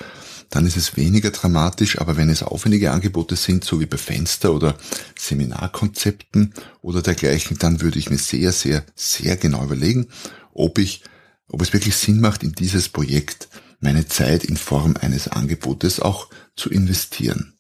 dann 0.54 0.68
ist 0.68 0.78
es 0.78 0.96
weniger 0.96 1.32
dramatisch, 1.32 2.00
aber 2.00 2.16
wenn 2.16 2.30
es 2.30 2.44
aufwendige 2.44 2.92
Angebote 2.92 3.36
sind, 3.36 3.64
so 3.64 3.80
wie 3.80 3.88
bei 3.88 3.98
Fenster 3.98 4.54
oder 4.54 4.78
Seminarkonzepten 5.18 6.54
oder 6.84 7.02
dergleichen, 7.02 7.58
dann 7.58 7.82
würde 7.82 7.98
ich 7.98 8.12
mir 8.12 8.20
sehr, 8.20 8.52
sehr, 8.52 8.86
sehr 8.94 9.36
genau 9.36 9.64
überlegen, 9.64 10.10
ob 10.54 10.78
ich, 10.78 11.02
ob 11.48 11.64
es 11.64 11.74
wirklich 11.74 11.96
Sinn 11.96 12.22
macht, 12.22 12.44
in 12.44 12.52
dieses 12.52 12.88
Projekt 12.88 13.50
meine 13.80 14.08
Zeit 14.08 14.44
in 14.44 14.56
Form 14.56 14.96
eines 15.02 15.28
Angebotes 15.28 16.00
auch 16.00 16.30
zu 16.56 16.70
investieren. 16.70 17.58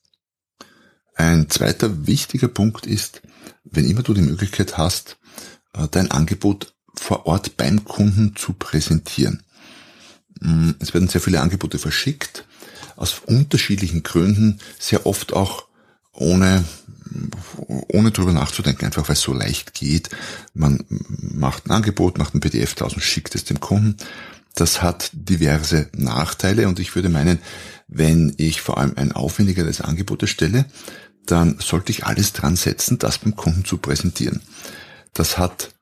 Ein 1.15 1.49
zweiter 1.49 2.05
wichtiger 2.05 2.47
Punkt 2.47 2.85
ist, 2.85 3.23
wenn 3.63 3.89
immer 3.89 4.03
du 4.03 4.13
die 4.13 4.21
Möglichkeit 4.21 4.77
hast, 4.77 5.17
äh, 5.73 5.87
dein 5.89 6.11
Angebot 6.11 6.75
vor 6.93 7.25
Ort 7.25 7.57
beim 7.57 7.85
Kunden 7.85 8.35
zu 8.35 8.53
präsentieren. 8.53 9.41
Mm, 10.41 10.71
es 10.77 10.93
werden 10.93 11.07
sehr 11.07 11.21
viele 11.21 11.41
Angebote 11.41 11.79
verschickt 11.79 12.45
aus 13.03 13.21
unterschiedlichen 13.25 14.01
Gründen 14.01 14.59
sehr 14.79 15.05
oft 15.05 15.33
auch 15.33 15.65
ohne 16.13 16.63
ohne 17.89 18.11
drüber 18.11 18.31
nachzudenken, 18.31 18.85
einfach 18.85 19.07
weil 19.07 19.13
es 19.13 19.21
so 19.21 19.33
leicht 19.33 19.73
geht. 19.73 20.09
Man 20.53 20.83
macht 20.89 21.67
ein 21.67 21.71
Angebot, 21.71 22.17
macht 22.17 22.33
ein 22.33 22.39
PDF 22.39 22.73
draus 22.73 22.93
und 22.93 23.03
schickt 23.03 23.35
es 23.35 23.43
dem 23.43 23.59
Kunden. 23.59 23.97
Das 24.55 24.81
hat 24.81 25.11
diverse 25.13 25.89
Nachteile 25.95 26.67
und 26.67 26.79
ich 26.79 26.95
würde 26.95 27.09
meinen, 27.09 27.39
wenn 27.87 28.33
ich 28.37 28.61
vor 28.61 28.77
allem 28.79 28.93
ein 28.95 29.11
aufwendigeres 29.11 29.81
Angebot 29.81 30.21
erstelle, 30.23 30.65
dann 31.25 31.57
sollte 31.59 31.91
ich 31.91 32.05
alles 32.05 32.33
dran 32.33 32.55
setzen, 32.55 32.97
das 32.97 33.19
beim 33.19 33.35
Kunden 33.35 33.65
zu 33.65 33.77
präsentieren. 33.77 34.41
Das 35.13 35.37
hat 35.37 35.72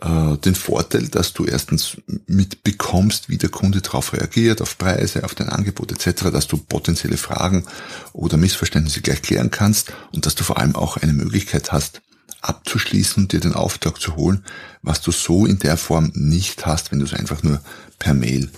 äh, 0.00 0.36
den 0.38 0.54
Vorteil, 0.54 1.08
dass 1.08 1.32
du 1.32 1.46
erstens 1.46 1.96
mitbekommst, 2.26 3.28
wie 3.28 3.38
der 3.38 3.48
Kunde 3.48 3.80
darauf 3.80 4.12
reagiert, 4.12 4.62
auf 4.62 4.78
Preise, 4.78 5.24
auf 5.24 5.34
dein 5.34 5.48
Angebot 5.48 5.90
etc., 5.90 6.30
dass 6.30 6.46
du 6.46 6.58
potenzielle 6.58 7.16
Fragen 7.16 7.64
oder 8.12 8.36
Missverständnisse 8.36 9.00
gleich 9.00 9.22
klären 9.22 9.50
kannst 9.50 9.92
und 10.12 10.26
dass 10.26 10.36
du 10.36 10.44
vor 10.44 10.58
allem 10.58 10.76
auch 10.76 10.96
eine 10.96 11.12
Möglichkeit 11.12 11.72
hast, 11.72 12.02
abzuschließen 12.40 13.24
und 13.24 13.32
dir 13.32 13.40
den 13.40 13.52
Auftrag 13.52 14.00
zu 14.00 14.16
holen, 14.16 14.44
was 14.82 15.00
du 15.00 15.10
so 15.10 15.44
in 15.44 15.58
der 15.58 15.76
Form 15.76 16.12
nicht 16.14 16.66
hast, 16.66 16.92
wenn 16.92 17.00
du 17.00 17.04
es 17.04 17.12
einfach 17.12 17.42
nur 17.42 17.60
per 17.98 18.14
Mail 18.14 18.48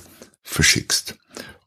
verschickst. 0.43 1.17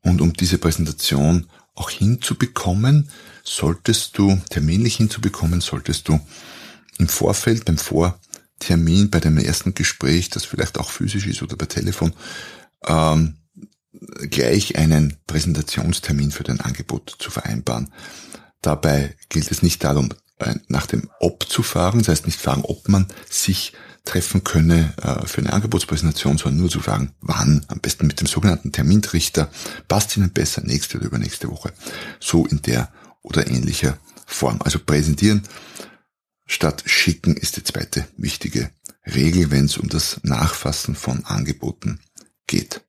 Und 0.01 0.21
um 0.21 0.33
diese 0.33 0.59
Präsentation 0.59 1.47
auch 1.73 1.89
hinzubekommen, 1.89 3.09
solltest 3.43 4.17
du, 4.17 4.39
terminlich 4.49 4.95
hinzubekommen, 4.95 5.59
solltest 5.59 6.07
du 6.07 6.19
im 6.97 7.07
Vorfeld, 7.07 7.65
beim 7.65 7.77
Vor 7.77 8.17
Termin 8.59 9.09
bei 9.09 9.19
dem 9.19 9.37
ersten 9.37 9.73
Gespräch, 9.73 10.29
das 10.29 10.45
vielleicht 10.45 10.77
auch 10.77 10.89
physisch 10.89 11.27
ist 11.27 11.41
oder 11.41 11.55
per 11.55 11.67
Telefon, 11.67 12.13
ähm, 12.87 13.37
gleich 14.29 14.77
einen 14.77 15.17
Präsentationstermin 15.27 16.31
für 16.31 16.43
dein 16.43 16.61
Angebot 16.61 17.15
zu 17.19 17.31
vereinbaren. 17.31 17.93
Dabei 18.61 19.15
gilt 19.29 19.51
es 19.51 19.61
nicht 19.61 19.83
darum, 19.83 20.09
äh, 20.39 20.55
nach 20.67 20.85
dem 20.87 21.09
Ob 21.19 21.47
zu 21.47 21.63
fragen, 21.63 21.99
das 21.99 22.09
heißt 22.09 22.25
nicht 22.25 22.39
fragen, 22.39 22.63
ob 22.63 22.89
man 22.89 23.07
sich 23.29 23.73
treffen 24.03 24.43
könne 24.43 24.93
äh, 25.01 25.25
für 25.25 25.41
eine 25.41 25.53
Angebotspräsentation, 25.53 26.37
sondern 26.37 26.59
nur 26.59 26.69
zu 26.69 26.79
fragen, 26.79 27.11
wann, 27.21 27.65
am 27.67 27.79
besten 27.79 28.07
mit 28.07 28.19
dem 28.19 28.27
sogenannten 28.27 28.71
Termintrichter, 28.71 29.49
passt 29.87 30.15
Ihnen 30.15 30.31
besser 30.31 30.61
nächste 30.61 30.97
oder 30.97 31.07
übernächste 31.07 31.49
Woche. 31.49 31.73
So 32.19 32.45
in 32.45 32.61
der 32.61 32.91
oder 33.21 33.47
ähnlicher 33.47 33.97
Form. 34.25 34.61
Also 34.61 34.79
präsentieren 34.79 35.43
statt 36.45 36.83
schicken 36.85 37.35
ist 37.37 37.57
die 37.57 37.63
zweite 37.63 38.07
wichtige 38.17 38.69
Regel, 39.05 39.51
wenn 39.51 39.65
es 39.65 39.77
um 39.77 39.89
das 39.89 40.19
Nachfassen 40.23 40.95
von 40.95 41.25
Angeboten 41.25 41.99
geht. 42.47 42.81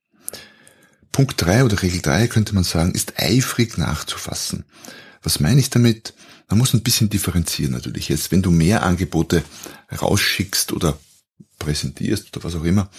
Punkt 1.11 1.41
drei 1.41 1.63
oder 1.63 1.81
Regel 1.81 2.01
drei 2.01 2.27
könnte 2.27 2.53
man 2.53 2.63
sagen, 2.63 2.91
ist 2.91 3.19
eifrig 3.19 3.77
nachzufassen. 3.77 4.65
Was 5.23 5.39
meine 5.39 5.59
ich 5.59 5.69
damit? 5.69 6.13
Man 6.47 6.59
muss 6.59 6.73
ein 6.73 6.83
bisschen 6.83 7.09
differenzieren 7.09 7.73
natürlich. 7.73 8.09
Jetzt, 8.09 8.31
wenn 8.31 8.41
du 8.41 8.51
mehr 8.51 8.83
Angebote 8.83 9.43
rausschickst 9.99 10.71
oder 10.71 10.97
präsentierst 11.59 12.35
oder 12.35 12.43
was 12.43 12.55
auch 12.55 12.63
immer, 12.63 12.89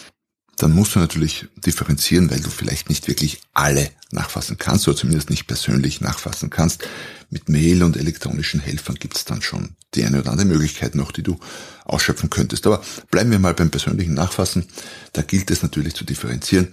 dann 0.59 0.73
musst 0.73 0.95
du 0.95 0.99
natürlich 0.99 1.47
differenzieren, 1.57 2.31
weil 2.31 2.41
du 2.41 2.51
vielleicht 2.51 2.89
nicht 2.89 3.07
wirklich 3.09 3.41
alle 3.55 3.91
nachfassen 4.11 4.59
kannst 4.59 4.89
oder 4.89 4.97
zumindest 4.97 5.31
nicht 5.31 5.47
persönlich 5.47 6.01
nachfassen 6.01 6.51
kannst. 6.51 6.87
Mit 7.31 7.49
Mail 7.49 7.83
und 7.83 7.97
elektronischen 7.97 8.61
Helfern 8.61 8.97
gibt 8.97 9.17
es 9.17 9.25
dann 9.25 9.41
schon 9.41 9.77
die 9.95 10.05
eine 10.05 10.21
oder 10.21 10.33
andere 10.33 10.49
Möglichkeit 10.49 10.95
noch, 10.95 11.13
die 11.13 11.23
du 11.23 11.39
ausschöpfen 11.85 12.29
könntest. 12.29 12.67
Aber 12.67 12.83
bleiben 13.11 13.31
wir 13.31 13.39
mal 13.39 13.55
beim 13.55 13.71
persönlichen 13.71 14.15
Nachfassen. 14.15 14.67
Da 15.13 15.23
gilt 15.23 15.51
es 15.51 15.63
natürlich 15.63 15.95
zu 15.95 16.05
differenzieren. 16.05 16.69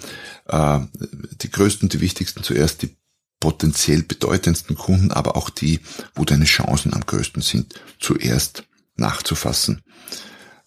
Äh, 0.48 0.80
die 1.42 1.52
größten, 1.52 1.90
die 1.90 2.02
wichtigsten 2.02 2.44
zuerst, 2.44 2.82
die 2.82 2.96
potenziell 3.40 4.02
bedeutendsten 4.02 4.76
Kunden, 4.76 5.12
aber 5.12 5.36
auch 5.36 5.50
die, 5.50 5.80
wo 6.16 6.26
deine 6.26 6.46
Chancen 6.46 6.94
am 6.94 7.06
größten 7.06 7.42
sind, 7.42 7.76
zuerst 8.00 8.64
nachzufassen. 8.96 9.84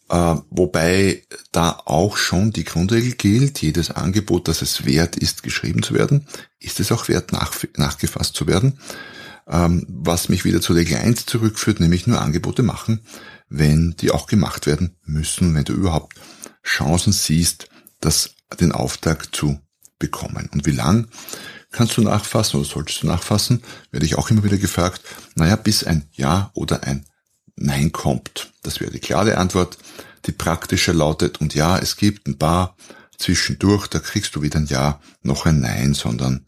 Äh, 0.08 0.36
wobei 0.50 1.22
da 1.52 1.82
auch 1.84 2.16
schon 2.16 2.50
die 2.50 2.64
Grundregel 2.64 3.12
gilt, 3.12 3.60
jedes 3.60 3.90
Angebot, 3.90 4.48
das 4.48 4.62
es 4.62 4.86
wert 4.86 5.16
ist, 5.16 5.42
geschrieben 5.42 5.82
zu 5.82 5.94
werden, 5.94 6.26
ist 6.58 6.80
es 6.80 6.92
auch 6.92 7.08
wert, 7.08 7.32
nach, 7.32 7.52
nachgefasst 7.76 8.34
zu 8.34 8.46
werden. 8.46 8.78
Ähm, 9.46 9.86
was 9.88 10.28
mich 10.28 10.44
wieder 10.44 10.60
zur 10.60 10.76
Regel 10.76 10.98
1 10.98 11.26
zurückführt, 11.26 11.80
nämlich 11.80 12.06
nur 12.06 12.20
Angebote 12.20 12.62
machen, 12.62 13.00
wenn 13.48 13.96
die 13.98 14.10
auch 14.10 14.26
gemacht 14.26 14.66
werden 14.66 14.96
müssen, 15.04 15.54
wenn 15.54 15.64
du 15.64 15.72
überhaupt 15.72 16.14
Chancen 16.62 17.12
siehst, 17.12 17.68
das, 18.00 18.34
den 18.60 18.72
Auftrag 18.72 19.34
zu 19.34 19.58
bekommen. 19.98 20.48
Und 20.52 20.66
wie 20.66 20.72
lang 20.72 21.08
kannst 21.70 21.96
du 21.96 22.02
nachfassen 22.02 22.60
oder 22.60 22.68
solltest 22.68 23.02
du 23.02 23.06
nachfassen, 23.06 23.62
werde 23.90 24.06
ich 24.06 24.16
auch 24.16 24.30
immer 24.30 24.44
wieder 24.44 24.58
gefragt, 24.58 25.02
naja, 25.34 25.56
bis 25.56 25.84
ein 25.84 26.08
Ja 26.12 26.50
oder 26.54 26.84
ein 26.84 27.06
Nein 27.60 27.92
kommt. 27.92 28.52
Das 28.62 28.80
wäre 28.80 28.90
die 28.90 29.00
klare 29.00 29.36
Antwort. 29.38 29.78
Die 30.26 30.32
praktische 30.32 30.92
lautet, 30.92 31.40
und 31.40 31.54
ja, 31.54 31.78
es 31.78 31.96
gibt 31.96 32.26
ein 32.26 32.38
paar 32.38 32.76
zwischendurch, 33.16 33.86
da 33.86 33.98
kriegst 33.98 34.34
du 34.34 34.42
weder 34.42 34.58
ein 34.58 34.66
Ja 34.66 35.00
noch 35.22 35.46
ein 35.46 35.60
Nein, 35.60 35.94
sondern 35.94 36.46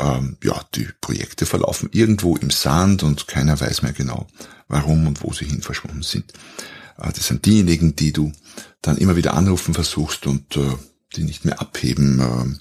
ähm, 0.00 0.36
ja, 0.42 0.60
die 0.74 0.88
Projekte 1.00 1.46
verlaufen 1.46 1.88
irgendwo 1.92 2.36
im 2.36 2.50
Sand 2.50 3.02
und 3.02 3.28
keiner 3.28 3.60
weiß 3.60 3.82
mehr 3.82 3.92
genau, 3.92 4.26
warum 4.68 5.06
und 5.06 5.22
wo 5.22 5.32
sie 5.32 5.44
hin 5.44 5.62
verschwunden 5.62 6.02
sind. 6.02 6.32
Äh, 6.98 7.12
das 7.12 7.26
sind 7.26 7.44
diejenigen, 7.46 7.96
die 7.96 8.12
du 8.12 8.32
dann 8.80 8.96
immer 8.96 9.16
wieder 9.16 9.34
anrufen 9.34 9.74
versuchst 9.74 10.26
und 10.26 10.56
äh, 10.56 10.76
die 11.16 11.24
nicht 11.24 11.44
mehr 11.44 11.60
abheben, 11.60 12.20
äh, 12.20 12.58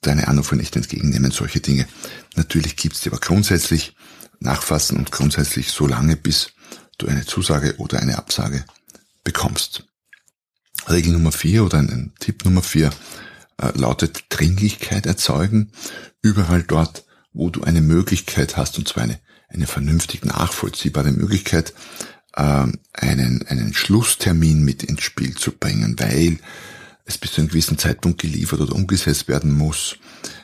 deine 0.00 0.28
Anrufe 0.28 0.56
nicht 0.56 0.76
entgegennehmen, 0.76 1.30
solche 1.30 1.60
Dinge. 1.60 1.86
Natürlich 2.36 2.76
gibt's 2.76 3.00
die 3.00 3.08
aber 3.08 3.20
grundsätzlich 3.20 3.96
nachfassen 4.40 4.98
und 4.98 5.10
grundsätzlich 5.12 5.70
so 5.70 5.86
lange, 5.86 6.16
bis 6.16 6.52
du 6.98 7.06
eine 7.06 7.24
Zusage 7.24 7.76
oder 7.78 8.00
eine 8.00 8.18
Absage 8.18 8.64
bekommst. 9.22 9.84
Regel 10.88 11.12
Nummer 11.12 11.32
vier 11.32 11.64
oder 11.64 11.78
ein 11.78 12.12
Tipp 12.20 12.44
Nummer 12.44 12.62
vier 12.62 12.90
äh, 13.60 13.76
lautet 13.76 14.24
Dringlichkeit 14.28 15.06
erzeugen. 15.06 15.72
Überall 16.22 16.62
dort, 16.62 17.04
wo 17.32 17.50
du 17.50 17.62
eine 17.62 17.80
Möglichkeit 17.80 18.56
hast, 18.56 18.78
und 18.78 18.88
zwar 18.88 19.04
eine, 19.04 19.18
eine 19.48 19.66
vernünftig 19.66 20.24
nachvollziehbare 20.24 21.12
Möglichkeit, 21.12 21.74
äh, 22.34 22.66
einen, 22.92 23.46
einen 23.46 23.74
Schlusstermin 23.74 24.64
mit 24.64 24.82
ins 24.82 25.02
Spiel 25.02 25.34
zu 25.34 25.52
bringen, 25.52 25.96
weil 25.98 26.38
es 27.04 27.18
bis 27.18 27.32
zu 27.32 27.40
einem 27.40 27.48
gewissen 27.48 27.78
Zeitpunkt 27.78 28.20
geliefert 28.20 28.60
oder 28.60 28.74
umgesetzt 28.74 29.28
werden 29.28 29.52
muss, 29.52 29.96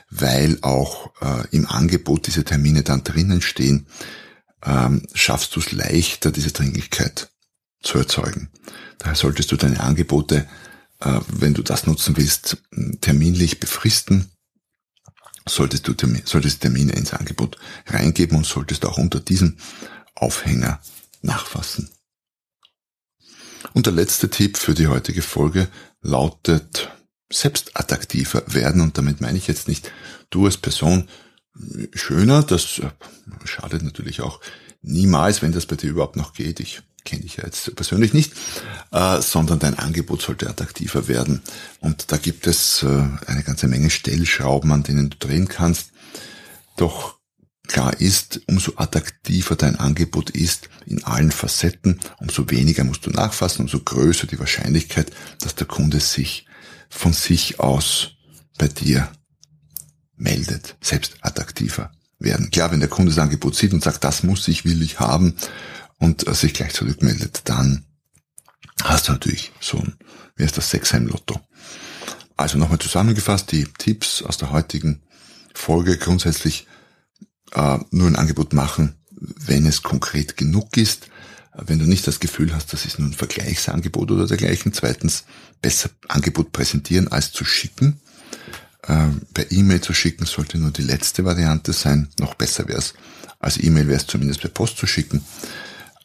weil 0.09 0.57
auch 0.61 1.11
äh, 1.21 1.47
im 1.51 1.65
Angebot 1.67 2.27
diese 2.27 2.43
Termine 2.43 2.83
dann 2.83 3.03
drinnen 3.03 3.41
stehen, 3.41 3.87
ähm, 4.63 5.07
schaffst 5.13 5.55
du 5.55 5.59
es 5.59 5.71
leichter, 5.71 6.31
diese 6.31 6.51
Dringlichkeit 6.51 7.29
zu 7.81 7.97
erzeugen. 7.97 8.49
Daher 8.99 9.15
solltest 9.15 9.51
du 9.51 9.57
deine 9.57 9.79
Angebote, 9.79 10.47
äh, 10.99 11.19
wenn 11.27 11.53
du 11.53 11.63
das 11.63 11.87
nutzen 11.87 12.17
willst, 12.17 12.57
terminlich 13.01 13.59
befristen. 13.59 14.31
Solltest 15.47 15.87
du 15.87 15.93
Termin, 15.93 16.21
solltest 16.25 16.61
Termine 16.61 16.93
ins 16.93 17.13
Angebot 17.13 17.57
reingeben 17.87 18.37
und 18.37 18.45
solltest 18.45 18.85
auch 18.85 18.99
unter 18.99 19.19
diesem 19.19 19.57
Aufhänger 20.13 20.79
nachfassen. 21.23 21.89
Und 23.73 23.87
der 23.87 23.93
letzte 23.93 24.29
Tipp 24.29 24.57
für 24.57 24.75
die 24.75 24.87
heutige 24.87 25.23
Folge 25.23 25.67
lautet 26.01 26.91
selbst 27.31 27.71
attraktiver 27.73 28.43
werden. 28.47 28.81
Und 28.81 28.97
damit 28.97 29.21
meine 29.21 29.37
ich 29.37 29.47
jetzt 29.47 29.67
nicht 29.67 29.91
du 30.29 30.45
als 30.45 30.57
Person 30.57 31.07
schöner, 31.93 32.43
das 32.43 32.79
äh, 32.79 32.89
schadet 33.45 33.83
natürlich 33.83 34.21
auch 34.21 34.39
niemals, 34.81 35.41
wenn 35.41 35.51
das 35.51 35.65
bei 35.65 35.75
dir 35.75 35.89
überhaupt 35.89 36.15
noch 36.15 36.33
geht. 36.33 36.59
Ich 36.59 36.81
kenne 37.03 37.23
ich 37.23 37.37
ja 37.37 37.45
jetzt 37.45 37.75
persönlich 37.75 38.13
nicht, 38.13 38.33
äh, 38.91 39.21
sondern 39.21 39.59
dein 39.59 39.77
Angebot 39.79 40.21
sollte 40.21 40.49
attraktiver 40.49 41.07
werden. 41.07 41.41
Und 41.79 42.11
da 42.11 42.17
gibt 42.17 42.47
es 42.47 42.83
äh, 42.83 43.07
eine 43.27 43.43
ganze 43.43 43.67
Menge 43.67 43.89
Stellschrauben, 43.89 44.71
an 44.71 44.83
denen 44.83 45.09
du 45.09 45.17
drehen 45.17 45.47
kannst. 45.47 45.91
Doch 46.77 47.19
klar 47.67 47.99
ist, 47.99 48.41
umso 48.47 48.73
attraktiver 48.75 49.55
dein 49.55 49.77
Angebot 49.77 50.29
ist 50.31 50.69
in 50.85 51.03
allen 51.03 51.31
Facetten, 51.31 51.99
umso 52.19 52.49
weniger 52.49 52.83
musst 52.83 53.05
du 53.05 53.09
nachfassen, 53.09 53.63
umso 53.63 53.79
größer 53.79 54.27
die 54.27 54.39
Wahrscheinlichkeit, 54.39 55.11
dass 55.39 55.55
der 55.55 55.67
Kunde 55.67 55.99
sich 55.99 56.45
von 56.89 57.13
sich 57.13 57.59
aus 57.59 58.11
bei 58.57 58.67
dir 58.67 59.11
meldet, 60.21 60.75
selbst 60.81 61.15
attraktiver 61.21 61.91
werden. 62.19 62.51
Klar, 62.51 62.71
wenn 62.71 62.79
der 62.79 62.89
Kunde 62.89 63.11
das 63.11 63.19
Angebot 63.19 63.55
sieht 63.55 63.73
und 63.73 63.83
sagt, 63.83 64.03
das 64.03 64.23
muss 64.23 64.47
ich, 64.47 64.63
will 64.63 64.81
ich 64.81 64.99
haben 64.99 65.35
und 65.97 66.27
äh, 66.27 66.33
sich 66.33 66.53
gleich 66.53 66.73
zurückmeldet, 66.73 67.41
dann 67.45 67.85
hast 68.83 69.07
du 69.07 69.11
natürlich 69.11 69.51
so 69.59 69.77
ein, 69.77 69.95
wie 70.35 70.43
heißt 70.43 70.57
das, 70.57 70.69
Sechsheim-Lotto. 70.69 71.39
Also 72.37 72.57
nochmal 72.57 72.79
zusammengefasst, 72.79 73.51
die 73.51 73.65
Tipps 73.77 74.21
aus 74.21 74.37
der 74.37 74.51
heutigen 74.51 75.01
Folge 75.53 75.97
grundsätzlich 75.97 76.67
äh, 77.53 77.79
nur 77.89 78.07
ein 78.07 78.15
Angebot 78.15 78.53
machen, 78.53 78.95
wenn 79.11 79.65
es 79.65 79.83
konkret 79.83 80.37
genug 80.37 80.77
ist. 80.77 81.09
Wenn 81.53 81.79
du 81.79 81.85
nicht 81.85 82.07
das 82.07 82.19
Gefühl 82.19 82.55
hast, 82.55 82.71
das 82.71 82.85
ist 82.85 82.97
nur 82.97 83.09
ein 83.09 83.13
Vergleichsangebot 83.13 84.09
oder 84.09 84.25
dergleichen. 84.25 84.71
Zweitens, 84.71 85.25
besser 85.61 85.89
Angebot 86.07 86.53
präsentieren 86.53 87.09
als 87.09 87.33
zu 87.33 87.43
schicken. 87.43 87.99
Äh, 88.83 89.09
per 89.33 89.51
E-Mail 89.51 89.81
zu 89.81 89.93
schicken 89.93 90.25
sollte 90.25 90.57
nur 90.57 90.71
die 90.71 90.81
letzte 90.81 91.23
Variante 91.23 91.73
sein. 91.73 92.09
Noch 92.19 92.33
besser 92.33 92.67
wäre 92.67 92.79
es, 92.79 92.93
als 93.39 93.61
E-Mail 93.61 93.87
wäre 93.87 93.99
es 93.99 94.07
zumindest 94.07 94.41
per 94.41 94.49
Post 94.49 94.77
zu 94.77 94.87
schicken. 94.87 95.23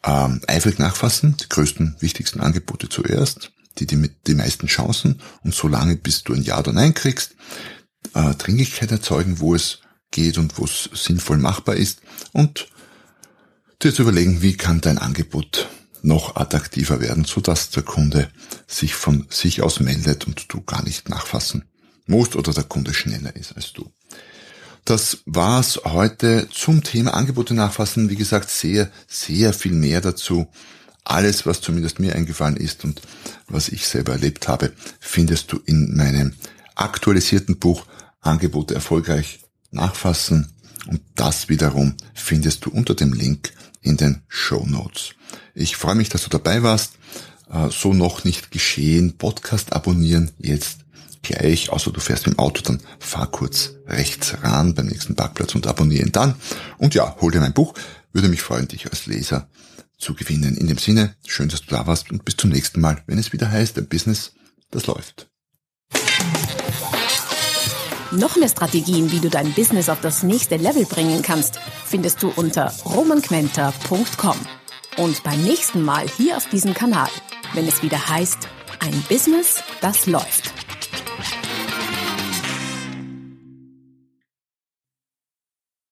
Ähm, 0.03 0.41
eifrig 0.47 0.77
nachfassen, 0.77 1.35
die 1.37 1.49
größten, 1.49 1.95
wichtigsten 1.99 2.39
Angebote 2.39 2.87
zuerst, 2.87 3.51
die, 3.79 3.87
die 3.87 3.95
mit 3.95 4.27
die 4.27 4.35
meisten 4.35 4.67
Chancen 4.67 5.21
und 5.43 5.55
so 5.55 5.67
lange, 5.67 5.95
bis 5.95 6.23
du 6.23 6.33
ein 6.33 6.43
Ja 6.43 6.59
oder 6.59 6.71
Nein 6.71 6.93
kriegst. 6.93 7.35
Äh, 8.13 8.35
Dringlichkeit 8.35 8.91
erzeugen, 8.91 9.39
wo 9.39 9.55
es 9.55 9.79
geht 10.11 10.37
und 10.37 10.57
wo 10.57 10.65
es 10.65 10.89
sinnvoll 10.93 11.37
machbar 11.37 11.75
ist 11.75 12.01
und 12.31 12.69
dir 13.81 13.93
zu 13.93 14.03
überlegen, 14.03 14.41
wie 14.41 14.55
kann 14.55 14.81
dein 14.81 14.97
Angebot 14.97 15.67
noch 16.03 16.35
attraktiver 16.35 17.01
werden, 17.01 17.25
so 17.25 17.41
dass 17.41 17.71
der 17.71 17.83
Kunde 17.83 18.29
sich 18.67 18.93
von 18.93 19.27
sich 19.29 19.61
aus 19.63 19.79
meldet 19.79 20.27
und 20.27 20.45
du 20.53 20.61
gar 20.61 20.83
nicht 20.83 21.09
nachfassen 21.09 21.65
musst 22.07 22.35
oder 22.35 22.53
der 22.53 22.63
Kunde 22.63 22.93
schneller 22.93 23.35
ist 23.35 23.55
als 23.55 23.73
du. 23.73 23.91
Das 24.85 25.19
war's 25.25 25.81
heute 25.83 26.47
zum 26.49 26.81
Thema 26.81 27.13
Angebote 27.13 27.53
nachfassen. 27.53 28.09
Wie 28.09 28.15
gesagt, 28.15 28.49
sehr, 28.49 28.89
sehr 29.07 29.51
viel 29.51 29.73
mehr 29.73 29.99
dazu. 29.99 30.47
Alles, 31.03 31.45
was 31.45 31.61
zumindest 31.61 31.99
mir 31.99 32.15
eingefallen 32.15 32.55
ist 32.55 32.85
und 32.85 33.01
was 33.47 33.69
ich 33.69 33.85
selber 33.85 34.13
erlebt 34.13 34.47
habe, 34.47 34.71
findest 34.99 35.51
du 35.51 35.59
in 35.65 35.95
meinem 35.95 36.33
aktualisierten 36.75 37.57
Buch 37.59 37.85
Angebote 38.21 38.75
erfolgreich 38.75 39.39
nachfassen. 39.71 40.53
Und 40.87 41.01
das 41.15 41.49
wiederum 41.49 41.95
findest 42.13 42.65
du 42.65 42.69
unter 42.69 42.95
dem 42.95 43.13
Link 43.13 43.51
in 43.81 43.97
den 43.97 44.21
Show 44.29 44.65
Notes. 44.65 45.15
Ich 45.53 45.75
freue 45.75 45.95
mich, 45.95 46.09
dass 46.09 46.23
du 46.23 46.29
dabei 46.29 46.63
warst. 46.63 46.93
Äh, 47.51 47.69
so 47.71 47.93
noch 47.93 48.23
nicht 48.23 48.51
geschehen. 48.51 49.17
Podcast 49.17 49.73
abonnieren 49.73 50.31
jetzt 50.39 50.79
gleich, 51.27 51.69
außer 51.69 51.91
du 51.91 51.99
fährst 51.99 52.27
im 52.27 52.39
Auto, 52.39 52.61
dann 52.61 52.81
fahr 52.99 53.27
kurz 53.27 53.75
rechts 53.85 54.35
ran 54.41 54.73
beim 54.73 54.87
nächsten 54.87 55.15
Parkplatz 55.15 55.55
und 55.55 55.67
abonnieren 55.67 56.11
dann. 56.11 56.35
Und 56.77 56.95
ja, 56.95 57.15
hol 57.21 57.31
dir 57.31 57.41
mein 57.41 57.53
Buch. 57.53 57.73
Würde 58.13 58.29
mich 58.29 58.41
freuen, 58.41 58.67
dich 58.67 58.89
als 58.89 59.05
Leser 59.05 59.49
zu 59.97 60.13
gewinnen. 60.13 60.55
In 60.57 60.67
dem 60.67 60.77
Sinne, 60.77 61.15
schön, 61.25 61.49
dass 61.49 61.61
du 61.61 61.75
da 61.75 61.85
warst 61.85 62.11
und 62.11 62.25
bis 62.25 62.37
zum 62.37 62.49
nächsten 62.49 62.81
Mal, 62.81 63.03
wenn 63.07 63.17
es 63.17 63.33
wieder 63.33 63.51
heißt, 63.51 63.77
ein 63.77 63.87
Business, 63.87 64.33
das 64.71 64.87
läuft. 64.87 65.29
Noch 68.11 68.37
mehr 68.37 68.47
Strategien, 68.47 69.11
wie 69.11 69.19
du 69.19 69.29
dein 69.29 69.53
Business 69.53 69.89
auf 69.89 69.99
das 70.01 70.23
nächste 70.23 70.55
Level 70.55 70.85
bringen 70.85 71.21
kannst, 71.21 71.59
findest 71.85 72.23
du 72.23 72.29
unter 72.29 72.73
romanquenter.com. 72.85 74.37
Und 74.97 75.23
beim 75.23 75.43
nächsten 75.43 75.83
Mal 75.83 76.07
hier 76.07 76.37
auf 76.37 76.47
diesem 76.49 76.73
Kanal, 76.73 77.09
wenn 77.53 77.67
es 77.67 77.83
wieder 77.83 78.07
heißt, 78.07 78.47
ein 78.79 79.03
Business, 79.09 79.61
das 79.81 80.05
läuft. 80.05 80.56